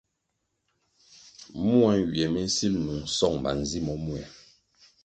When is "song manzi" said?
3.17-3.79